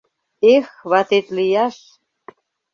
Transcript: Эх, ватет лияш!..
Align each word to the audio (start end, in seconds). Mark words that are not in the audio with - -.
Эх, 0.53 0.67
ватет 0.89 1.27
лияш!.. 1.37 1.77